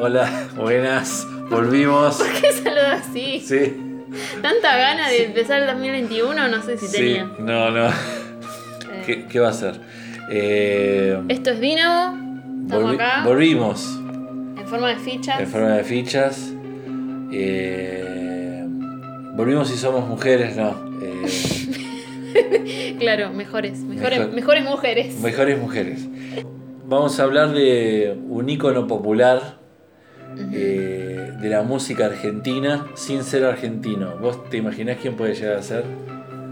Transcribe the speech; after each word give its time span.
buenas. 0.00 1.26
Volvimos. 1.48 2.16
¿Por 2.16 2.32
qué 2.40 2.52
saluda 2.52 2.94
así? 2.94 3.40
Sí. 3.40 3.76
Tanta 4.42 4.76
gana 4.76 5.08
de 5.08 5.26
empezar 5.26 5.60
el 5.62 5.66
2021, 5.68 6.48
no 6.48 6.62
sé 6.62 6.76
si 6.78 6.86
Sí. 6.88 6.96
tenía. 6.96 7.30
No, 7.38 7.70
no. 7.70 7.88
Eh, 7.88 7.92
¿Qué, 9.06 9.26
qué 9.26 9.40
va 9.40 9.48
a 9.50 9.52
ser? 9.52 9.80
Eh, 10.30 11.20
Esto 11.28 11.50
es 11.50 11.60
Dinamo, 11.60 12.62
estamos 12.64 12.92
volvi- 12.92 12.94
acá, 12.94 13.22
Volvimos. 13.24 13.98
en 14.58 14.66
forma 14.66 14.88
de 14.88 14.96
fichas. 14.96 15.40
En 15.40 15.46
forma 15.48 15.68
de 15.70 15.84
fichas. 15.84 16.52
Eh, 17.32 18.64
volvimos 19.34 19.70
y 19.72 19.76
somos 19.76 20.08
mujeres, 20.08 20.56
no. 20.56 20.74
Claro, 22.98 23.32
mejores, 23.32 23.78
mejores, 23.80 24.18
Mejor. 24.20 24.34
mejores 24.34 24.64
mujeres. 24.64 25.20
mejores 25.20 25.58
mujeres. 25.58 26.06
Vamos 26.86 27.18
a 27.18 27.22
hablar 27.24 27.52
de 27.52 28.18
un 28.28 28.48
ícono 28.48 28.86
popular 28.86 29.58
eh, 30.52 31.32
de 31.40 31.48
la 31.48 31.62
música 31.62 32.06
argentina 32.06 32.86
sin 32.94 33.22
ser 33.24 33.44
argentino. 33.44 34.16
¿Vos 34.18 34.48
te 34.50 34.56
imaginás 34.58 34.98
quién 35.00 35.14
puede 35.16 35.34
llegar 35.34 35.56
a 35.56 35.62
ser? 35.62 35.84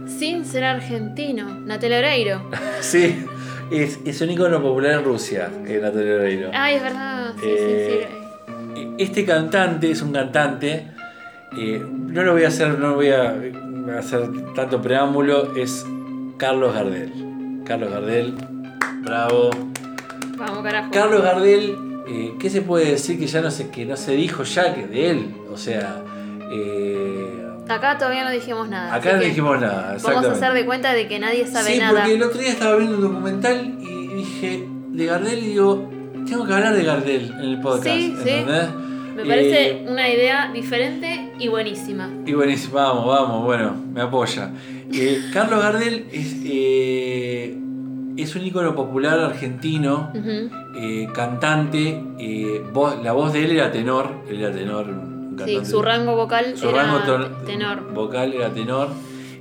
Sin 0.06 0.45
ser 0.45 0.64
argentino, 0.64 1.61
Natal 1.61 1.92
Oreiro. 1.92 2.42
Sí, 2.80 3.25
es, 3.70 3.98
es 4.05 4.20
un 4.20 4.30
ícono 4.30 4.62
popular 4.62 4.92
en 4.92 5.05
Rusia, 5.05 5.50
eh, 5.66 5.78
Natalia 5.83 6.14
Oreiro. 6.14 6.50
Ay, 6.55 6.77
es 6.77 6.83
verdad, 6.83 7.33
sí, 7.38 7.47
Eh, 7.47 8.08
sí, 8.08 8.16
sí. 8.80 8.94
Este 8.98 9.25
cantante 9.25 9.91
es 9.91 10.00
un 10.03 10.12
cantante, 10.12 10.86
eh, 11.56 11.84
no 11.91 12.22
lo 12.22 12.33
voy 12.33 12.44
a 12.44 12.48
hacer, 12.48 12.78
no 12.78 12.94
voy 12.94 13.10
a 13.10 13.34
hacer 13.98 14.28
tanto 14.55 14.81
preámbulo, 14.81 15.55
es 15.56 15.84
Carlos 16.36 16.75
Gardel. 16.75 17.12
Carlos 17.64 17.91
Gardel, 17.91 18.34
bravo. 19.03 19.50
Vamos, 20.36 20.62
carajo. 20.62 20.91
Carlos 20.92 21.22
Gardel, 21.22 21.77
eh, 22.09 22.34
¿qué 22.39 22.51
se 22.51 22.62
puede 22.62 22.92
decir 22.92 23.19
que 23.19 23.27
ya 23.27 23.41
no 23.41 23.51
se, 23.51 23.69
que 23.70 23.84
no 23.84 23.97
se 23.97 24.12
dijo 24.12 24.42
ya 24.45 24.75
que 24.75 24.87
de 24.87 25.11
él? 25.11 25.34
O 25.53 25.56
sea, 25.56 26.03
eh, 26.53 27.45
Acá 27.69 27.98
todavía 27.98 28.25
no 28.25 28.31
dijimos 28.31 28.69
nada. 28.69 28.95
acá 28.95 29.15
no 29.15 29.23
dijimos 29.23 29.61
nada. 29.61 29.97
Vamos 30.03 30.25
a 30.25 30.33
hacer 30.33 30.53
de 30.55 30.65
cuenta 30.65 30.95
de 30.95 31.06
que 31.06 31.19
nadie 31.19 31.47
sabe 31.47 31.73
sí, 31.75 31.78
nada. 31.78 31.92
porque 32.00 32.15
el 32.15 32.23
otro 32.23 32.41
día 32.41 32.50
estaba 32.50 32.77
viendo 32.77 32.97
un 32.97 33.03
documental 33.03 33.77
y 33.81 34.09
dije 34.15 34.65
de 34.89 35.05
Gardel 35.06 35.39
y 35.39 35.48
digo, 35.48 35.91
tengo 36.27 36.47
que 36.47 36.55
hablar 36.55 36.75
de 36.75 36.83
Gardel 36.84 37.31
en 37.31 37.41
el 37.45 37.61
podcast. 37.61 37.84
Sí, 37.87 38.15
sí. 38.25 38.31
Me 39.17 39.25
parece 39.25 39.70
Eh, 39.70 39.87
una 39.89 40.09
idea 40.09 40.50
diferente 40.53 41.33
y 41.39 41.48
buenísima. 41.48 42.09
Y 42.25 42.33
buenísimo, 42.33 42.75
vamos, 42.77 43.06
vamos, 43.06 43.45
bueno, 43.45 43.77
me 43.93 44.00
apoya. 44.00 44.50
Carlos 45.34 45.61
Gardel 45.62 46.06
es, 46.11 46.43
es 48.22 48.34
un 48.36 48.42
ícono 48.44 48.74
popular 48.74 49.19
argentino, 49.20 50.11
eh, 50.77 51.08
cantante, 51.14 52.02
eh, 52.19 52.64
voz- 52.72 53.02
la 53.02 53.12
voz 53.12 53.33
de 53.33 53.44
él 53.44 53.52
era 53.52 53.70
tenor, 53.70 54.10
él 54.28 54.41
era 54.41 54.52
tenor, 54.52 54.86
un 54.88 55.36
Sí, 55.44 55.64
su 55.64 55.80
rango 55.83 56.16
vocal 56.16 56.56
su 56.56 56.69
era 56.69 56.83
rango 56.83 56.98
tenor. 57.47 57.92
vocal 57.94 58.33
era 58.34 58.50
tenor. 58.52 58.88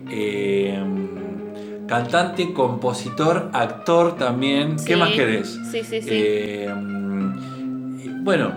eh, 0.09 0.81
cantante, 1.87 2.53
compositor, 2.53 3.49
actor 3.51 4.15
también. 4.15 4.75
¿Qué 4.85 4.95
más 4.95 5.09
querés? 5.11 5.59
Sí, 5.71 5.83
sí, 5.83 6.01
sí. 6.01 6.65
Bueno, 8.23 8.51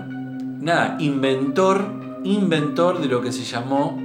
nada, 0.61 0.97
inventor, 1.01 1.85
inventor 2.25 3.01
de 3.01 3.09
lo 3.09 3.21
que 3.21 3.33
se 3.33 3.43
llamó 3.45 3.99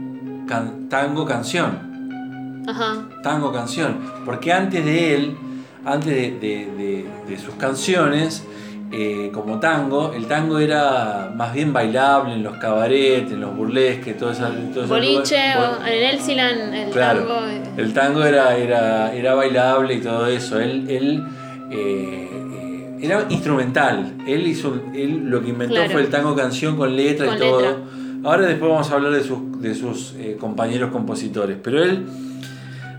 can- 0.48 0.90
tango 0.90 1.26
canción. 1.26 2.64
Ajá. 2.68 2.96
Tango 3.24 3.52
canción. 3.52 3.98
Porque 4.26 4.52
antes 4.54 4.84
de 4.86 5.16
él, 5.16 5.36
antes 5.86 6.08
de, 6.10 6.32
de- 6.40 6.68
de- 6.78 7.06
de 7.28 7.38
sus 7.38 7.54
canciones, 7.56 8.44
eh, 8.92 9.30
como 9.34 9.60
tango, 9.60 10.14
el 10.14 10.26
tango 10.28 10.60
era 10.60 11.32
más 11.36 11.54
bien 11.54 11.74
bailable 11.74 12.34
en 12.34 12.44
los 12.44 12.58
cabarets, 12.58 13.32
en 13.32 13.42
los 13.42 13.56
burlesques, 13.56 14.18
todo 14.18 14.32
eso. 14.32 14.48
Boliche, 14.88 15.38
o 15.58 15.86
en 15.86 15.94
el 15.94 16.04
Elsilan, 16.16 16.74
el 16.74 16.90
Claro. 16.92 17.26
tango. 17.26 17.40
El 17.78 17.94
tango 17.94 18.24
era, 18.24 18.56
era, 18.56 19.14
era 19.14 19.34
bailable 19.34 19.96
y 19.96 20.02
todo 20.02 20.28
eso. 20.28 20.60
Él, 20.60 20.86
él 20.90 21.24
eh, 21.72 22.30
eh, 22.32 22.98
era 23.02 23.26
instrumental. 23.30 24.14
Él 24.28 24.48
hizo 24.48 24.80
él 24.94 25.24
lo 25.30 25.42
que 25.42 25.50
inventó 25.50 25.76
Claro. 25.76 25.92
fue 25.92 26.02
el 26.02 26.10
tango 26.10 26.36
canción 26.36 26.78
con 26.78 26.96
letra 26.96 27.26
Con 27.28 27.36
y 27.36 27.40
todo. 27.40 27.62
letra. 27.62 27.76
Ahora 28.24 28.46
después 28.48 28.72
vamos 28.72 28.90
a 28.92 28.96
hablar 28.96 29.12
de 29.12 29.24
sus, 29.24 29.62
de 29.62 29.76
sus 29.76 30.14
eh, 30.18 30.38
compañeros 30.40 30.92
compositores. 30.92 31.58
Pero 31.62 31.84
él, 31.84 32.06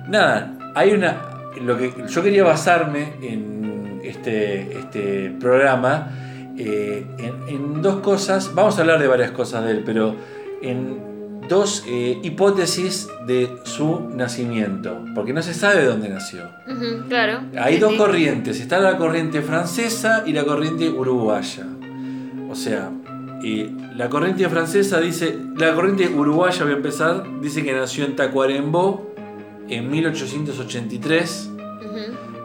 nada, 0.08 0.58
hay 0.74 0.92
una. 0.92 1.16
Lo 1.64 1.76
que 1.78 1.92
yo 2.08 2.22
quería 2.22 2.44
basarme 2.44 3.14
en 3.22 4.00
este, 4.02 4.78
este 4.78 5.30
programa 5.40 6.10
eh, 6.58 7.04
en, 7.18 7.54
en 7.54 7.82
dos 7.82 7.96
cosas. 8.00 8.54
Vamos 8.54 8.78
a 8.78 8.82
hablar 8.82 8.98
de 9.00 9.06
varias 9.08 9.30
cosas 9.32 9.64
de 9.64 9.72
él, 9.72 9.82
pero 9.84 10.14
en 10.62 11.06
dos 11.48 11.84
eh, 11.86 12.18
hipótesis 12.22 13.08
de 13.26 13.48
su 13.64 14.08
nacimiento, 14.14 15.04
porque 15.14 15.32
no 15.32 15.42
se 15.42 15.54
sabe 15.54 15.84
dónde 15.84 16.08
nació. 16.08 16.42
claro. 17.08 17.40
Hay 17.58 17.74
Sí, 17.74 17.80
dos 17.80 17.92
sí. 17.92 17.98
corrientes, 17.98 18.60
está 18.60 18.80
la 18.80 18.96
corriente 18.96 19.42
francesa 19.42 20.24
y 20.26 20.32
la 20.32 20.44
corriente 20.44 20.88
uruguaya. 20.88 21.66
O 22.50 22.54
sea, 22.54 22.90
la 23.96 24.08
corriente 24.08 24.48
francesa 24.48 24.98
dice, 25.00 25.38
la 25.56 25.74
corriente 25.74 26.08
uruguaya 26.08 26.64
voy 26.64 26.72
a 26.72 26.76
empezar, 26.76 27.22
dice 27.40 27.62
que 27.62 27.72
nació 27.72 28.04
en 28.06 28.16
Tacuarembó 28.16 29.14
en 29.68 29.90
1883 29.90 31.50
Ujú. 31.84 31.98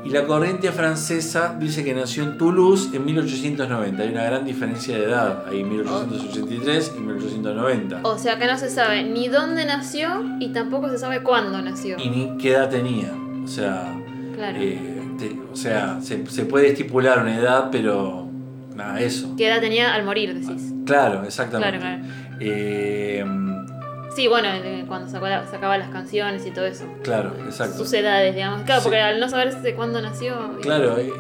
y 0.05 0.09
la 0.09 0.25
corriente 0.25 0.71
francesa 0.71 1.55
dice 1.59 1.83
que 1.83 1.93
nació 1.93 2.23
en 2.23 2.37
Toulouse 2.37 2.89
en 2.95 3.05
1890. 3.05 4.01
Hay 4.03 4.09
una 4.09 4.23
gran 4.23 4.45
diferencia 4.45 4.97
de 4.97 5.05
edad, 5.05 5.43
ahí 5.49 5.63
1883 5.63 6.93
y 6.97 6.99
1890. 7.01 7.99
O 8.03 8.17
sea 8.17 8.37
que 8.39 8.47
no 8.47 8.57
se 8.57 8.69
sabe 8.69 9.03
ni 9.03 9.27
dónde 9.27 9.65
nació 9.65 10.23
y 10.39 10.49
tampoco 10.53 10.89
se 10.89 10.97
sabe 10.97 11.21
cuándo 11.21 11.61
nació. 11.61 11.97
Y 11.99 12.09
ni 12.09 12.37
qué 12.37 12.51
edad 12.53 12.69
tenía. 12.69 13.11
O 13.43 13.47
sea, 13.47 13.93
Claro. 14.35 14.57
eh, 14.59 14.79
te- 15.19 15.37
o 15.51 15.55
sea 15.55 15.99
se, 16.01 16.25
se 16.27 16.45
puede 16.45 16.67
estipular 16.69 17.19
una 17.19 17.37
edad, 17.37 17.69
pero 17.71 18.27
nada, 18.75 18.99
eso. 18.99 19.35
¿Qué 19.37 19.47
edad 19.47 19.59
tenía 19.59 19.93
al 19.93 20.03
morir, 20.05 20.33
decís? 20.33 20.73
Claro, 20.85 21.23
exactamente. 21.23 21.77
Claro, 21.79 21.97
claro. 22.01 22.13
Eh, 22.39 23.23
Sí, 24.15 24.27
bueno, 24.27 24.49
de 24.51 24.83
cuando 24.87 25.09
sacaba 25.09 25.77
las 25.77 25.89
canciones 25.89 26.45
y 26.45 26.51
todo 26.51 26.65
eso. 26.65 26.85
claro, 27.03 27.33
exacto. 27.45 27.77
Sus 27.77 27.93
edades, 27.93 28.35
digamos. 28.35 28.63
Claro, 28.63 28.81
Sí. 28.81 28.85
porque 28.85 28.99
al 28.99 29.19
no 29.19 29.29
saber 29.29 29.55
de 29.61 29.73
cuándo 29.75 30.01
nació. 30.01 30.35
Claro, 30.61 30.97
eh, 30.97 31.13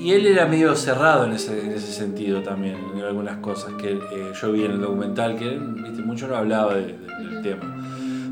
y 0.00 0.12
él 0.12 0.24
era 0.26 0.46
medio 0.46 0.76
cerrado 0.76 1.24
en 1.24 1.32
ese, 1.32 1.60
en 1.66 1.72
ese 1.72 1.90
sentido 1.92 2.42
también, 2.42 2.76
en 2.94 3.02
algunas 3.02 3.38
cosas 3.38 3.72
que 3.74 3.92
eh, 3.94 4.32
yo 4.40 4.52
vi 4.52 4.64
en 4.64 4.70
el 4.72 4.80
documental, 4.80 5.36
que 5.36 5.58
viste, 5.58 6.02
mucho 6.02 6.28
no 6.28 6.36
hablaba 6.36 6.74
de- 6.74 6.86
de- 6.96 7.28
del 7.28 7.42
tema. 7.42 7.74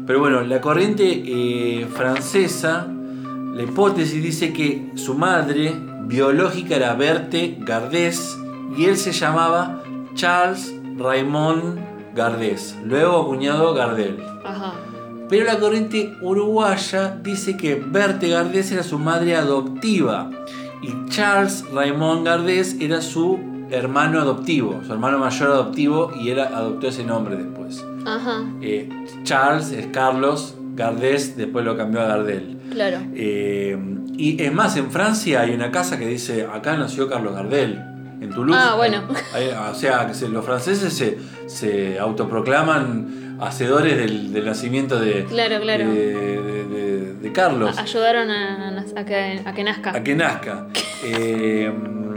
Pero 0.06 0.20
bueno, 0.20 0.42
la 0.42 0.60
corriente 0.60 1.02
eh, 1.26 1.86
francesa, 1.92 2.86
la 2.88 3.62
hipótesis 3.64 4.22
dice 4.22 4.52
que 4.52 4.92
su 4.94 5.14
madre 5.14 5.72
biológica 6.02 6.76
era 6.76 6.94
Berthe 6.94 7.56
Gardès 7.58 8.38
y 8.78 8.84
él 8.84 8.96
se 8.96 9.10
llamaba 9.10 9.82
Charles 10.14 10.72
Raymond 10.96 11.80
Gardès, 12.16 12.76
luego 12.84 13.20
acuñado 13.22 13.74
Gardel. 13.74 14.18
Ajá. 14.44 14.72
Pero 15.28 15.44
la 15.44 15.58
corriente 15.58 16.16
uruguaya 16.22 17.18
dice 17.22 17.56
que 17.56 17.74
Berthe 17.74 18.28
Gardés 18.28 18.70
era 18.72 18.82
su 18.82 18.98
madre 18.98 19.36
adoptiva 19.36 20.30
y 20.82 21.08
Charles 21.10 21.64
Raymond 21.72 22.24
Gardés 22.24 22.76
era 22.80 23.00
su 23.00 23.38
hermano 23.70 24.20
adoptivo, 24.20 24.80
su 24.86 24.92
hermano 24.92 25.18
mayor 25.18 25.48
adoptivo 25.50 26.12
y 26.18 26.30
él 26.30 26.38
adoptó 26.40 26.88
ese 26.88 27.04
nombre 27.04 27.36
después. 27.36 27.84
Ajá. 28.06 28.44
Eh, 28.62 28.88
Charles 29.24 29.72
es 29.72 29.88
Carlos, 29.88 30.54
Gardés 30.76 31.36
después 31.36 31.64
lo 31.64 31.76
cambió 31.76 32.00
a 32.02 32.06
Gardel. 32.06 32.56
Claro. 32.70 32.98
Eh, 33.14 33.76
y 34.16 34.40
es 34.42 34.52
más, 34.52 34.76
en 34.76 34.90
Francia 34.92 35.40
hay 35.40 35.50
una 35.52 35.70
casa 35.72 35.98
que 35.98 36.06
dice, 36.06 36.46
acá 36.46 36.76
nació 36.76 37.08
Carlos 37.08 37.34
Gardel, 37.34 37.82
en 38.20 38.30
Toulouse. 38.30 38.58
Ah, 38.62 38.74
bueno. 38.76 39.02
Hay- 39.34 39.48
o 39.48 39.74
sea, 39.74 40.10
los 40.30 40.44
franceses 40.44 40.92
se, 40.92 41.18
se 41.46 41.98
autoproclaman 41.98 43.36
hacedores 43.40 43.96
del, 43.98 44.32
del 44.32 44.44
nacimiento 44.46 44.98
de, 44.98 45.24
Claro, 45.24 45.60
claro. 45.60 45.88
de, 45.90 45.94
de- 46.42 46.64
de- 46.64 47.12
de 47.14 47.32
Carlos, 47.32 47.76
A- 47.78 47.82
Ayudaron 47.82 48.30
a, 48.30 48.84
a 48.96 49.04
que, 49.04 49.40
a 49.44 49.52
que 49.54 49.64
nazca. 49.64 49.90
a 49.90 50.02
que 50.02 50.14
nazca. 50.14 50.66
Eh, 51.04 51.70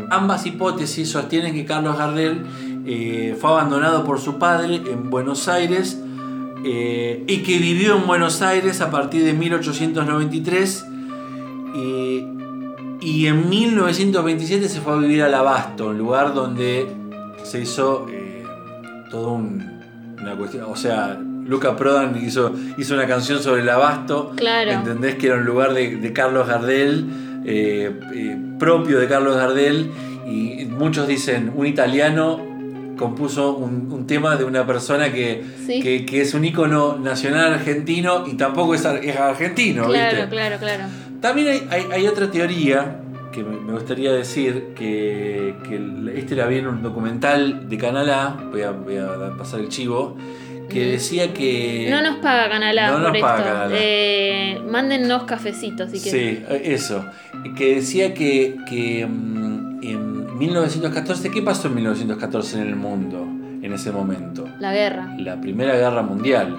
ambas 0.10 0.46
hipótesis 0.46 1.10
sostienen 1.12 1.54
que 1.54 1.66
Carlos 1.66 1.98
Gardel 1.98 2.42
eh, 2.88 3.36
fue 3.40 3.52
abandonado 3.52 4.04
por 4.06 4.20
su 4.20 4.40
padre 4.40 4.76
en 4.78 5.10
Buenos 5.10 5.48
Aires 5.50 6.00
eh, 6.66 7.24
y 7.28 7.38
que 7.44 7.58
vivió 7.60 7.98
en 7.98 8.08
Buenos 8.08 8.42
Aires 8.42 8.80
a 8.82 8.90
partir 8.90 9.24
de 9.26 9.34
1893 9.34 10.86
y, 11.76 12.26
y 13.02 13.28
en 13.28 13.50
1927 13.50 14.70
se 14.70 14.80
fue 14.82 14.94
a 14.94 14.96
vivir 14.98 15.24
al 15.24 15.34
Abasto, 15.34 15.90
un 15.90 15.98
lugar 15.98 16.34
donde 16.34 16.88
se 17.44 17.62
hizo 17.62 18.08
todo 19.10 19.32
un- 19.34 19.80
una 20.22 20.36
cuestión, 20.36 20.66
o 20.68 20.76
sea, 20.76 21.18
Luca 21.46 21.76
Prodan 21.76 22.16
hizo, 22.24 22.54
hizo 22.78 22.94
una 22.94 23.08
canción 23.08 23.42
sobre 23.42 23.62
el 23.62 23.70
Abasto, 23.70 24.34
Claro. 24.36 24.72
¿entendés? 24.72 25.16
Que 25.16 25.28
era 25.28 25.38
un 25.38 25.46
lugar 25.46 25.74
de, 25.74 25.96
de 25.96 26.14
Carlos 26.14 26.48
Gardel, 26.48 27.06
eh, 27.46 28.00
eh, 28.14 28.38
propio 28.60 29.00
de 29.00 29.08
Carlos 29.08 29.36
Gardel, 29.36 29.90
y 30.28 30.66
muchos 30.66 31.08
dicen 31.08 31.52
un 31.56 31.66
italiano 31.66 32.46
compuso 32.98 33.56
un, 33.56 33.90
un 33.92 34.06
tema 34.06 34.36
de 34.36 34.44
una 34.44 34.68
persona 34.68 35.12
que, 35.12 35.44
Sí. 35.66 35.82
que, 35.82 36.06
que 36.06 36.22
es 36.22 36.34
un 36.34 36.44
ícono 36.44 36.98
nacional 36.98 37.54
argentino 37.54 38.28
y 38.28 38.34
tampoco 38.36 38.76
es, 38.76 38.86
ar- 38.86 39.04
es 39.04 39.16
argentino, 39.18 39.86
claro, 39.86 40.18
¿viste? 40.18 40.30
claro, 40.30 40.58
claro. 40.60 40.84
También 41.22 41.48
hay, 41.48 41.68
hay- 41.72 41.88
hay 41.94 42.08
otra 42.08 42.30
teoría 42.30 42.98
que 43.32 43.44
me 43.44 43.74
gustaría 43.74 44.12
decir 44.12 44.74
que, 44.76 45.56
que 45.68 46.20
este 46.20 46.36
la 46.36 46.48
vi 46.48 46.58
en 46.58 46.68
un 46.68 46.82
documental 46.82 47.68
de 47.70 47.78
Canal 47.78 48.10
A, 48.10 48.38
voy 48.52 48.62
a, 48.62 48.72
voy 48.72 48.98
a 48.98 49.36
pasar 49.38 49.60
el 49.60 49.70
chivo, 49.70 50.18
que 50.70 50.86
decía 50.86 51.34
que... 51.34 51.88
No 51.90 52.02
nos 52.02 52.18
paga 52.18 52.50
Canalá 52.50 52.92
No 52.92 52.94
por 52.94 53.14
nos 53.14 53.22
paga 53.22 53.38
esto. 53.38 53.50
Canal 53.50 53.72
A. 53.72 53.76
Eh, 53.76 54.62
mándennos 54.70 55.24
cafecitos 55.24 55.92
si 55.92 56.00
quieren. 56.00 56.46
Sí, 56.48 56.62
eso. 56.64 57.06
Que 57.58 57.76
decía 57.76 58.14
que, 58.14 58.56
que 58.70 59.06
mm, 59.06 59.84
en 59.84 60.38
1914, 60.38 61.32
¿qué 61.32 61.42
pasó 61.42 61.68
en 61.68 61.76
1914 61.76 62.62
en 62.62 62.68
el 62.68 62.76
mundo 62.76 63.28
en 63.62 63.74
ese 63.74 63.92
momento? 63.92 64.48
La 64.60 64.74
guerra. 64.74 65.16
La 65.18 65.42
Primera 65.42 65.76
Guerra 65.76 66.02
Mundial. 66.02 66.56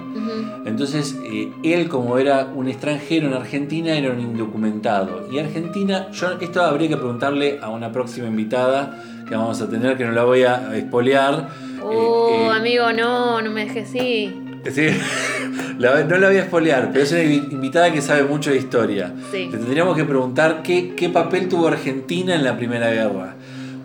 Entonces, 0.65 1.17
eh, 1.23 1.51
él 1.63 1.87
como 1.89 2.17
era 2.17 2.45
un 2.53 2.67
extranjero 2.67 3.27
en 3.27 3.33
Argentina, 3.33 3.97
era 3.97 4.11
un 4.11 4.19
indocumentado. 4.19 5.27
Y 5.31 5.39
Argentina, 5.39 6.07
yo 6.11 6.31
esto 6.39 6.61
habría 6.63 6.87
que 6.89 6.97
preguntarle 6.97 7.59
a 7.61 7.69
una 7.69 7.91
próxima 7.91 8.27
invitada 8.27 9.01
que 9.27 9.35
vamos 9.35 9.61
a 9.61 9.69
tener, 9.69 9.97
que 9.97 10.05
no 10.05 10.11
la 10.11 10.23
voy 10.23 10.43
a 10.43 10.75
espolear. 10.75 11.49
Oh, 11.83 12.29
Eh, 12.31 12.45
eh, 12.45 12.49
amigo, 12.57 12.91
no, 12.93 13.41
no 13.41 13.49
me 13.51 13.65
dejes 13.65 13.89
así. 13.89 14.33
sí, 14.71 14.87
la- 15.79 16.03
no 16.03 16.17
la 16.17 16.27
voy 16.27 16.37
a 16.37 16.41
espolear, 16.43 16.89
pero 16.91 17.03
es 17.03 17.11
una 17.11 17.23
invitada 17.23 17.91
que 17.91 18.01
sabe 18.01 18.23
mucho 18.23 18.51
de 18.51 18.57
historia. 18.57 19.13
Sí. 19.31 19.47
Le 19.51 19.57
tendríamos 19.57 19.95
que 19.97 20.03
preguntar 20.05 20.61
qué, 20.63 20.93
qué 20.95 21.09
papel 21.09 21.47
tuvo 21.47 21.67
Argentina 21.67 22.35
en 22.35 22.43
la 22.43 22.57
Primera 22.57 22.91
Guerra. 22.91 23.35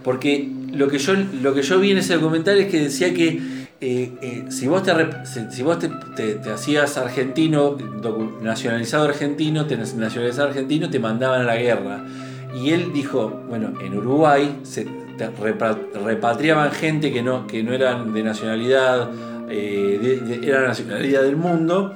Porque 0.04 0.48
lo 0.72 0.88
que 0.88 0.98
yo, 0.98 1.14
lo 1.42 1.54
que 1.54 1.62
yo 1.62 1.78
vi 1.80 1.90
en 1.92 1.98
ese 1.98 2.14
documental 2.14 2.58
es 2.58 2.66
que 2.70 2.80
decía 2.80 3.12
que 3.14 3.40
eh, 3.80 4.12
eh, 4.22 4.44
si 4.50 4.66
vos, 4.68 4.82
te, 4.82 4.92
rep- 4.94 5.24
si, 5.24 5.40
si 5.54 5.62
vos 5.62 5.78
te, 5.78 5.88
te- 6.16 6.34
te 6.36 6.50
hacías 6.50 6.96
argentino, 6.96 7.76
nacionalizado 8.42 9.04
argentino, 9.04 9.66
te 9.66 9.76
nacionalizado 9.76 10.48
argentino, 10.48 10.88
te 10.90 10.98
mandaban 10.98 11.42
a 11.42 11.44
la 11.44 11.56
guerra. 11.56 12.04
Y 12.62 12.70
él 12.70 12.92
dijo, 12.94 13.42
bueno, 13.48 13.72
en 13.84 13.96
Uruguay 13.98 14.60
se 14.62 14.86
repatriaban 16.04 16.70
gente 16.72 17.12
que 17.12 17.22
no, 17.22 17.46
que 17.46 17.62
no 17.62 17.72
eran 17.72 18.12
de 18.12 18.22
nacionalidad, 18.22 19.10
eh, 19.48 19.98
de- 20.02 20.20
de- 20.38 20.48
era 20.48 20.66
nacionalidad 20.66 21.22
del 21.22 21.36
mundo, 21.36 21.94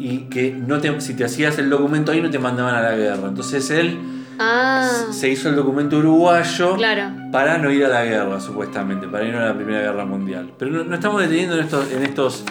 y 0.00 0.18
que 0.30 0.52
no 0.52 0.80
te, 0.80 1.00
si 1.00 1.14
te 1.14 1.24
hacías 1.24 1.58
el 1.58 1.70
documento 1.70 2.12
ahí 2.12 2.20
no 2.20 2.30
te 2.30 2.38
mandaban 2.38 2.74
a 2.74 2.82
la 2.82 2.96
guerra. 2.96 3.28
Entonces 3.28 3.70
él 3.70 3.98
Ah, 4.42 4.88
se 5.10 5.28
hizo 5.28 5.50
el 5.50 5.56
documento 5.56 5.98
uruguayo 5.98 6.74
claro. 6.76 7.10
para 7.30 7.58
no 7.58 7.70
ir 7.70 7.84
a 7.84 7.88
la 7.88 8.04
guerra, 8.04 8.40
supuestamente, 8.40 9.06
para 9.06 9.24
ir 9.24 9.34
a 9.34 9.46
la 9.48 9.54
Primera 9.54 9.80
Guerra 9.82 10.06
Mundial. 10.06 10.50
Pero 10.58 10.70
no, 10.70 10.84
no 10.84 10.94
estamos 10.94 11.20
deteniendo 11.20 11.56
en 11.58 11.64
estos, 11.64 11.92
en 11.92 12.02
estos 12.02 12.44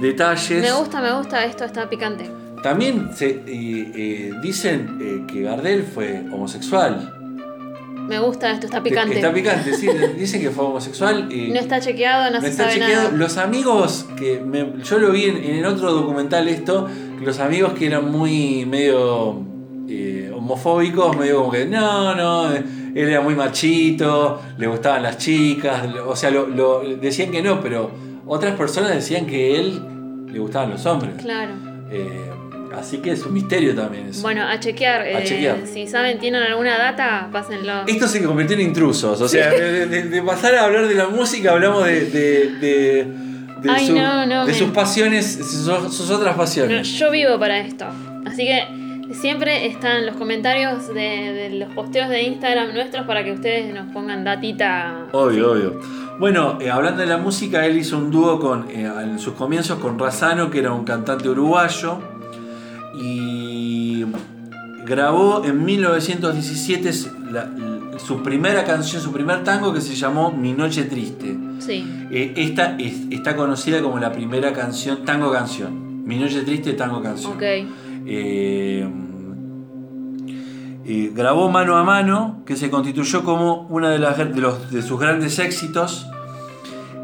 detalles. 0.00 0.60
Me 0.62 0.72
gusta, 0.72 1.00
me 1.00 1.12
gusta, 1.16 1.44
esto 1.44 1.64
está 1.64 1.88
picante. 1.88 2.30
También 2.62 3.10
se, 3.14 3.28
eh, 3.30 3.42
eh, 3.46 4.32
dicen 4.42 4.98
eh, 5.00 5.24
que 5.26 5.42
Gardel 5.42 5.82
fue 5.84 6.22
homosexual. 6.30 7.14
Me 8.06 8.18
gusta 8.18 8.50
esto, 8.50 8.66
está 8.66 8.82
picante. 8.82 9.14
Está 9.16 9.32
picante, 9.32 9.74
sí. 9.74 9.88
Dicen 10.18 10.40
que 10.42 10.50
fue 10.50 10.64
homosexual. 10.64 11.32
y 11.32 11.50
No 11.50 11.58
está 11.60 11.80
chequeado, 11.80 12.24
no, 12.24 12.36
no 12.36 12.40
se 12.42 12.48
está 12.48 12.64
sabe 12.64 12.74
chequeado. 12.74 13.04
nada. 13.04 13.16
Los 13.16 13.38
amigos 13.38 14.06
que 14.18 14.40
me- 14.40 14.82
yo 14.82 14.98
lo 14.98 15.12
vi 15.12 15.24
en, 15.24 15.36
en 15.38 15.64
otro 15.64 15.92
documental 15.92 16.46
esto, 16.48 16.88
los 17.20 17.38
amigos 17.38 17.72
que 17.74 17.86
eran 17.86 18.10
muy 18.10 18.66
medio 18.66 19.40
eh, 19.88 20.30
homofóbicos, 20.34 21.16
medio 21.16 21.38
como 21.38 21.50
que 21.52 21.66
no, 21.66 22.14
no, 22.14 22.52
él 22.54 22.64
era 22.94 23.20
muy 23.20 23.34
machito, 23.34 24.40
le 24.58 24.66
gustaban 24.66 25.02
las 25.02 25.18
chicas, 25.18 25.82
o 26.06 26.14
sea, 26.16 26.30
lo, 26.30 26.46
lo- 26.46 26.80
decían 26.96 27.30
que 27.30 27.42
no, 27.42 27.60
pero 27.60 27.90
otras 28.26 28.54
personas 28.56 28.94
decían 28.94 29.26
que 29.26 29.58
él 29.58 29.80
le 30.32 30.38
gustaban 30.38 30.70
los 30.70 30.84
hombres. 30.86 31.14
Claro. 31.20 31.52
Eh, 31.90 32.30
así 32.78 32.98
que 32.98 33.10
es 33.10 33.26
un 33.26 33.34
misterio 33.34 33.74
también 33.74 34.06
eso. 34.08 34.22
Bueno, 34.22 34.42
a 34.46 34.58
chequear. 34.58 35.02
A 35.02 35.20
eh, 35.20 35.24
chequear. 35.24 35.58
Si 35.66 35.86
saben, 35.86 36.18
tienen 36.18 36.42
alguna 36.42 36.78
data, 36.78 37.28
pásenlo. 37.30 37.84
Esto 37.86 38.06
se 38.08 38.22
convirtió 38.24 38.56
en 38.56 38.62
intrusos, 38.62 39.20
o 39.20 39.28
sea, 39.28 39.50
de, 39.50 39.86
de- 39.86 40.02
de 40.04 40.22
pasar 40.22 40.54
a 40.54 40.64
hablar 40.64 40.86
de 40.88 40.94
la 40.94 41.08
música 41.08 41.52
hablamos 41.52 41.84
de, 41.84 42.06
de, 42.06 43.06
Ay, 43.68 43.86
su- 43.86 43.94
no, 43.94 44.46
sus 44.54 44.70
pasiones, 44.70 45.26
sus, 45.34 45.94
sus 45.94 46.10
otras 46.10 46.32
No, 46.34 46.38
pasiones. 46.40 46.88
yo 46.92 47.10
vivo 47.10 47.38
para 47.38 47.58
esto. 47.60 47.84
Así 48.26 48.44
que 48.46 48.64
siempre 49.14 49.66
están 49.66 50.06
los 50.06 50.16
comentarios 50.16 50.88
de, 50.88 51.32
de 51.32 51.50
los 51.58 51.72
posteos 51.74 52.08
de 52.08 52.22
Instagram 52.22 52.72
nuestros 52.74 53.06
para 53.06 53.24
que 53.24 53.32
ustedes 53.32 53.72
nos 53.74 53.92
pongan 53.92 54.24
datita. 54.24 55.06
Obvio, 55.12 55.52
obvio. 55.52 55.80
Bueno, 56.18 56.58
eh, 56.60 56.70
hablando 56.70 57.00
de 57.00 57.06
la 57.08 57.16
música, 57.18 57.64
él 57.66 57.76
hizo 57.78 57.98
un 57.98 58.10
dúo 58.10 58.38
con, 58.38 58.70
eh, 58.70 58.90
en 59.02 59.18
sus 59.18 59.34
comienzos 59.34 59.78
con 59.78 59.98
Razano, 59.98 60.50
que 60.50 60.58
era 60.60 60.72
un 60.72 60.84
cantante 60.84 61.28
uruguayo, 61.28 61.98
y 62.94 64.04
grabó 64.84 65.44
en 65.44 65.64
1917 65.64 66.92
su- 66.92 67.10
la- 67.30 67.48
su 67.98 68.22
primera 68.22 68.64
canción, 68.64 69.00
su 69.02 69.12
primer 69.12 69.44
tango 69.44 69.72
que 69.72 69.80
se 69.80 69.94
llamó 69.94 70.30
Mi 70.32 70.52
Noche 70.52 70.84
Triste. 70.84 71.36
Sí. 71.60 71.84
Eh, 72.10 72.34
esta 72.36 72.76
es- 72.78 73.02
está 73.10 73.36
conocida 73.36 73.80
como 73.82 73.98
la 73.98 74.12
primera 74.12 74.52
canción, 74.52 75.04
tango 75.04 75.30
canción. 75.32 76.04
Mi 76.06 76.16
Noche 76.18 76.42
Triste, 76.42 76.72
tango 76.72 77.00
canción. 77.02 77.32
Ok. 77.34 77.42
Eh, 78.06 78.86
eh, 80.84 81.12
grabó 81.14 81.48
Mano 81.50 81.76
a 81.76 81.84
Mano, 81.84 82.42
que 82.44 82.56
se 82.56 82.70
constituyó 82.70 83.22
como 83.22 83.66
una 83.68 83.90
de, 83.90 83.98
las, 83.98 84.18
de, 84.18 84.40
los- 84.40 84.70
de 84.70 84.82
sus 84.82 84.98
grandes 85.00 85.38
éxitos. 85.38 86.06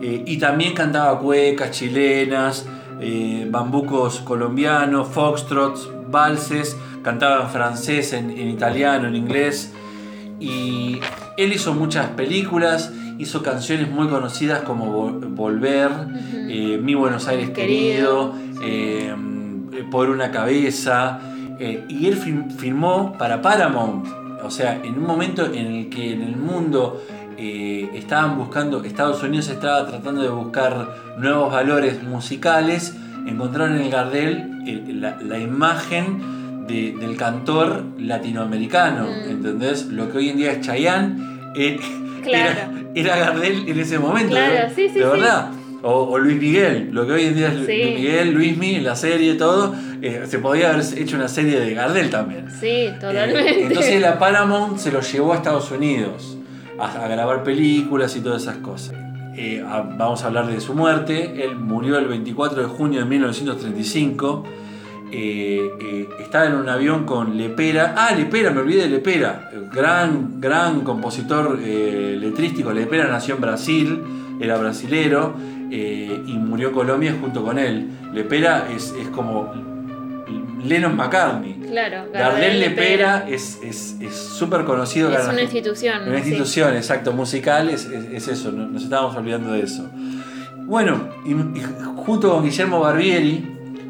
Eh, 0.02 0.24
y 0.26 0.38
también 0.38 0.74
cantaba 0.74 1.18
cuecas 1.20 1.70
chilenas, 1.72 2.66
eh, 3.00 3.46
bambucos 3.50 4.20
colombianos, 4.20 5.08
foxtrots, 5.08 5.88
valses, 6.10 6.76
cantaba 7.02 7.42
en 7.44 7.48
francés, 7.50 8.12
en, 8.12 8.30
en 8.30 8.48
italiano, 8.48 9.08
en 9.08 9.16
inglés. 9.16 9.72
Y 10.40 11.00
él 11.36 11.52
hizo 11.52 11.74
muchas 11.74 12.06
películas, 12.10 12.92
hizo 13.18 13.42
canciones 13.42 13.90
muy 13.90 14.08
conocidas 14.08 14.60
como 14.62 14.86
Vol- 15.10 15.34
Volver, 15.34 15.90
Mi 16.80 16.94
Buenos 16.94 17.26
Aires 17.28 17.50
querido, 17.50 18.34
Por 19.90 20.10
una 20.10 20.30
cabeza. 20.30 21.20
eh, 21.60 21.84
y 21.88 22.06
él 22.06 22.16
film- 22.16 22.50
filmó 22.50 23.14
para 23.18 23.42
Paramount. 23.42 24.06
O 24.44 24.50
sea, 24.50 24.76
en 24.84 24.94
un 24.96 25.04
momento 25.04 25.44
en 25.46 25.66
el 25.66 25.88
que 25.90 26.12
en 26.12 26.22
el 26.22 26.36
mundo 26.36 27.02
eh, 27.36 27.90
estaban 27.94 28.36
buscando, 28.38 28.82
Estados 28.84 29.22
Unidos 29.24 29.48
estaba 29.48 29.84
tratando 29.86 30.22
de 30.22 30.28
buscar 30.28 30.88
nuevos 31.18 31.52
valores 31.52 32.00
musicales, 32.02 32.96
encontraron 33.26 33.76
en 33.76 33.82
el 33.82 33.90
Gardel 33.90 34.62
eh, 34.66 34.84
la, 34.94 35.16
la 35.20 35.38
imagen 35.38 36.66
de- 36.68 36.94
del 36.98 37.16
cantor 37.16 37.82
latinoamericano. 37.98 39.06
Mm. 39.06 39.30
¿Entendés? 39.30 39.86
Lo 39.86 40.10
que 40.12 40.18
hoy 40.18 40.28
en 40.30 40.36
día 40.36 40.52
es 40.52 40.60
Chayanne. 40.60 41.16
eh, 41.56 41.78
Claro. 42.22 42.50
era, 42.50 42.70
era 42.94 43.16
Gardel 43.16 43.68
en 43.68 43.78
ese 43.80 43.98
momento. 43.98 44.30
Claro, 44.30 44.68
sí, 44.74 44.88
sí, 44.88 44.98
de 44.98 45.04
sí. 45.04 45.10
O, 45.82 45.92
o 46.10 46.18
Luis 46.18 46.36
Miguel, 46.40 46.88
lo 46.92 47.06
que 47.06 47.12
hoy 47.12 47.24
en 47.26 47.36
día 47.36 47.48
es 47.48 47.66
Sí. 47.66 47.82
Luis 47.82 47.94
Miguel, 47.94 48.32
Luismi, 48.32 48.80
la 48.80 48.96
serie, 48.96 49.34
todo. 49.34 49.74
eh, 50.02 50.24
se 50.26 50.38
podía 50.40 50.70
haber 50.72 50.84
hecho 50.96 51.16
una 51.16 51.28
serie 51.28 51.60
de 51.60 51.72
Gardel 51.74 52.10
también. 52.10 52.46
Sí, 52.50 52.66
Eh, 52.66 52.96
totalmente. 53.00 53.62
entonces 53.66 54.00
la 54.00 54.18
Paramount 54.18 54.78
se 54.78 54.90
lo 54.90 55.00
llevó 55.00 55.32
a 55.32 55.36
Estados 55.36 55.70
Unidos 55.70 56.36
a, 56.78 57.04
a 57.04 57.08
grabar 57.08 57.42
películas 57.44 58.16
y 58.16 58.20
todas 58.20 58.42
esas 58.42 58.56
cosas. 58.56 58.94
Eh, 59.36 59.62
a- 59.64 59.82
vamos 59.82 60.24
a 60.24 60.26
hablar 60.26 60.46
de 60.48 60.60
su 60.60 60.74
muerte. 60.74 61.44
Él 61.44 61.54
murió 61.56 61.96
el 61.98 62.06
24 62.08 62.60
de 62.62 62.66
junio 62.68 63.00
de 63.00 63.06
1935. 63.06 64.44
Eh, 65.10 65.70
eh, 65.80 66.08
estaba 66.20 66.46
en 66.46 66.54
un 66.54 66.68
avión 66.68 67.04
con 67.04 67.36
Lepera. 67.36 67.94
Ah, 67.96 68.14
Lepera, 68.16 68.50
me 68.50 68.60
olvidé 68.60 68.82
de 68.82 68.88
Lepera. 68.90 69.50
Gran, 69.72 70.40
gran 70.40 70.80
compositor 70.80 71.56
letrístico. 71.58 72.72
Lepera 72.72 73.06
nació 73.08 73.36
en 73.36 73.40
Brasil, 73.40 74.02
era 74.40 74.58
brasilero 74.58 75.34
eh, 75.70 76.22
y 76.26 76.32
murió 76.34 76.72
Colombia 76.72 77.14
junto 77.20 77.44
con 77.44 77.58
él. 77.58 77.88
Lepera 78.12 78.68
es, 78.74 78.94
es 79.00 79.08
como 79.08 79.52
Lennon 80.64 80.96
McCartney. 80.96 81.54
Claro, 81.68 82.04
Gardel 82.12 82.60
Lepera 82.60 83.26
es 83.28 83.58
es- 83.62 83.96
es 84.00 84.14
súper 84.14 84.64
conocido. 84.64 85.10
Es 85.12 85.26
una 85.28 85.42
institución. 85.42 86.02
Una 86.02 86.12
sí. 86.22 86.28
institución, 86.30 86.74
exacto, 86.76 87.12
musical, 87.12 87.68
es, 87.70 87.84
es- 87.86 88.10
es 88.12 88.28
eso, 88.28 88.50
no- 88.52 88.66
nos 88.66 88.82
estábamos 88.82 89.14
olvidando 89.16 89.52
de 89.52 89.62
eso. 89.62 89.88
Bueno, 90.66 91.08
y, 91.24 91.30
y 91.32 91.62
junto 91.96 92.30
con 92.30 92.44
Guillermo 92.44 92.80
Barbieri, 92.80 93.46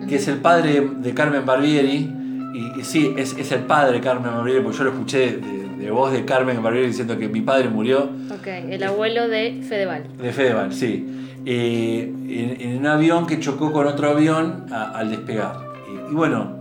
que 0.08 0.16
es 0.16 0.28
el 0.28 0.36
padre 0.38 0.88
de 1.00 1.14
Carmen 1.14 1.44
Barbieri, 1.44 2.08
y, 2.54 2.80
y 2.80 2.84
sí, 2.84 3.14
es, 3.16 3.36
es 3.36 3.50
el 3.52 3.60
padre 3.60 3.94
de 3.98 4.00
Carmen 4.00 4.32
Barbieri, 4.32 4.62
porque 4.62 4.78
yo 4.78 4.84
lo 4.84 4.90
escuché 4.90 5.38
de, 5.38 5.68
de 5.84 5.90
voz 5.90 6.12
de 6.12 6.24
Carmen 6.24 6.62
Barbieri 6.62 6.86
diciendo 6.88 7.18
que 7.18 7.28
mi 7.28 7.40
padre 7.40 7.68
murió 7.68 8.10
Ok, 8.32 8.46
el 8.46 8.82
abuelo 8.84 9.26
de 9.28 9.60
Fedeval. 9.68 10.04
de 10.18 10.32
Fedeval, 10.32 10.72
sí. 10.72 11.27
Eh, 11.50 12.12
en, 12.28 12.60
en 12.60 12.78
un 12.78 12.86
avión 12.86 13.26
que 13.26 13.40
chocó 13.40 13.72
con 13.72 13.86
otro 13.86 14.10
avión 14.10 14.66
a- 14.70 14.90
al 14.98 15.08
despegar. 15.10 15.56
Y, 15.90 16.12
y 16.12 16.14
bueno, 16.14 16.52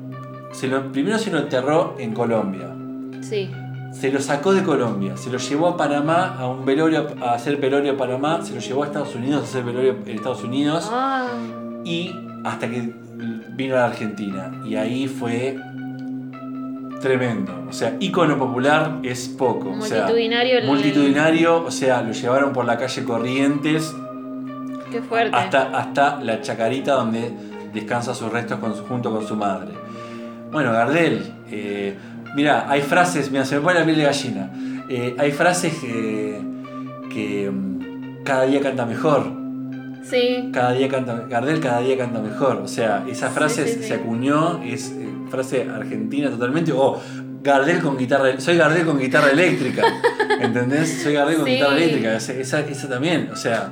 se 0.53 0.67
lo, 0.70 0.91
primero 0.94 1.17
se 1.20 1.29
lo 1.29 1.39
enterró 1.39 1.96
en 2.00 2.13
Colombia. 2.13 2.70
Sí. 3.22 3.50
se 3.91 4.12
lo 4.12 4.22
sacó 4.22 4.53
de 4.53 4.63
Colombia, 4.63 5.17
se 5.17 5.29
lo 5.29 5.38
llevó 5.39 5.67
a 5.70 5.75
Panamá 5.77 6.38
a 6.39 6.48
un 6.48 6.63
velorio, 6.65 7.08
a 7.22 7.34
hacer 7.34 7.58
velorio 7.58 7.94
a 7.94 7.98
Panamá, 7.98 8.41
se 8.44 8.53
lo 8.53 8.62
llevó 8.62 8.84
a 8.84 8.86
Estados 8.86 9.13
Unidos 9.15 9.41
a 9.41 9.44
hacer 9.46 9.63
velorio 9.65 9.98
en 10.06 10.15
Estados 10.15 10.44
Unidos 10.44 10.88
Ah, 10.91 11.27
y 11.84 12.13
hasta 12.46 12.70
que 12.70 12.94
vino 13.58 13.75
a 13.75 13.79
la 13.79 13.86
Argentina. 13.88 14.51
Y 14.65 14.75
ahí 14.75 15.08
fue 15.10 15.58
tremendo. 17.01 17.51
O 17.70 17.74
sea, 17.74 17.96
ícono 18.00 18.38
popular 18.38 19.00
es 19.03 19.27
poco. 19.27 19.72
O 19.72 19.82
sea, 19.82 20.03
multitudinario. 20.03 20.62
multitudinario, 20.65 21.63
o 21.65 21.72
sea, 21.72 22.01
lo 22.01 22.12
llevaron 22.13 22.53
por 22.53 22.65
la 22.65 22.77
calle 22.77 23.03
Corrientes 23.03 23.94
Qué 24.91 25.01
fuerte. 25.01 25.36
hasta, 25.36 25.77
hasta 25.77 26.20
la 26.22 26.41
chacarita 26.41 26.94
donde 26.94 27.32
descansa 27.74 28.13
sus 28.13 28.32
restos 28.32 28.60
con 28.60 28.74
junto 28.74 29.12
con 29.12 29.27
su 29.27 29.36
madre. 29.36 29.72
Bueno, 30.51 30.72
Gardel, 30.72 31.34
eh, 31.51 31.96
mira, 32.36 32.65
hay 32.70 32.82
frases, 32.82 33.29
mira, 33.32 33.46
se 33.46 33.56
me 33.56 33.62
pone 33.62 33.79
la 33.79 33.86
piel 33.86 33.98
de 33.98 34.03
gallina. 34.03 34.51
Eh, 34.89 35.15
hay 35.17 35.32
frases 35.32 35.74
que, 35.75 36.41
que 37.13 37.51
mm, 37.51 38.24
cada 38.24 38.44
día 38.46 38.62
canta 38.62 38.86
mejor. 38.86 39.32
Sí. 40.03 40.50
Cada 40.53 40.72
día 40.72 40.88
canta, 40.88 41.25
Gardel 41.29 41.60
cada 41.60 41.82
día 41.82 41.98
canta 41.98 42.20
mejor. 42.22 42.58
O 42.58 42.67
sea, 42.67 43.03
esa 43.10 43.27
Sí, 43.27 43.34
frase 43.36 43.67
sí, 43.67 43.84
se 43.84 43.96
acuñó, 43.96 44.62
es 44.63 44.91
eh, 44.91 45.10
frase 45.29 45.67
argentina 45.70 46.29
totalmente. 46.29 46.72
O 46.72 46.98
Gardel 47.44 47.82
con 47.82 47.98
guitarra, 47.98 48.39
soy 48.39 48.56
Gardel 48.56 48.86
con 48.86 48.98
guitarra 48.98 49.32
eléctrica. 49.32 49.84
¿Entendés? 50.39 51.01
Soy 51.03 51.13
Gardel 51.13 51.36
con 51.38 51.46
guitarra 51.46 51.75
eléctrica. 51.75 52.15
Esa, 52.15 52.62
esa 52.62 52.89
también. 52.89 53.29
O 53.34 53.36
sea, 53.36 53.70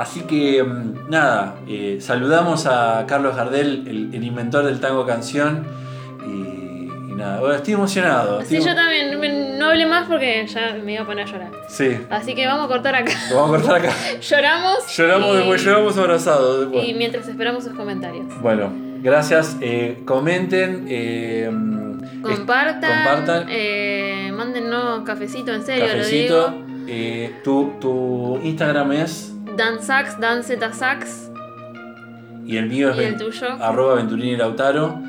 así 0.00 0.20
que 0.22 0.62
mm, 0.62 1.10
nada, 1.10 1.56
eh, 1.68 1.98
saludamos 2.00 2.66
a 2.66 3.04
Carlos 3.06 3.36
Gardel, 3.36 3.84
el, 3.86 4.14
el 4.14 4.24
inventor 4.24 4.64
del 4.64 4.80
tango 4.80 5.06
canción. 5.06 5.64
Y, 6.26 6.88
y 7.10 7.14
nada, 7.16 7.40
bueno, 7.40 7.54
estoy 7.54 7.74
emocionado. 7.74 8.40
Sí, 8.42 8.56
estoy- 8.56 8.70
yo 8.70 8.74
también. 8.74 9.18
me- 9.20 9.58
No 9.58 9.66
hablé 9.66 9.86
más 9.86 10.08
porque 10.08 10.46
ya 10.46 10.74
me 10.82 10.94
iba 10.94 11.02
a 11.02 11.06
poner 11.06 11.26
a 11.26 11.30
llorar. 11.30 11.50
Sí, 11.68 11.96
Así 12.10 12.34
que 12.34 12.46
vamos 12.46 12.64
a 12.64 12.68
cortar 12.68 12.94
acá. 12.94 13.12
lo 13.30 13.36
vamos 13.36 13.50
a 13.56 13.58
cortar 13.62 13.76
acá. 13.84 13.92
Lloramos. 14.20 14.96
Lloramos 14.96 15.28
y- 15.34 15.36
después, 15.36 15.64
lloramos 15.64 15.98
abrazados 15.98 16.60
después. 16.60 16.88
Y 16.88 16.94
mientras 16.94 17.28
esperamos 17.28 17.64
sus 17.64 17.74
comentarios. 17.74 18.24
Bueno, 18.40 18.72
gracias. 19.02 19.56
eh, 19.60 20.02
comenten. 20.06 20.86
eh, 20.88 21.50
Compartan. 22.22 22.80
compartan. 23.04 23.46
Eh, 23.50 24.32
mándennos 24.34 25.02
cafecito, 25.04 25.52
en 25.52 25.62
serio, 25.64 25.86
cafecito. 25.86 26.50
lo 26.50 26.56
digo. 26.86 27.42
tu, 27.44 27.72
tu 27.80 28.40
Instagram 28.42 28.92
es. 28.92 29.29
Dansax, 29.56 30.18
Danzetasax. 30.20 31.30
Y 32.46 32.56
el 32.56 32.68
mío 32.68 32.90
es 32.90 32.96
Y 32.98 33.02
el 33.04 33.16
tuyo. 33.16 33.46
arroba 33.60 33.94
Venturini 33.96 34.36
Lautaro. 34.36 35.00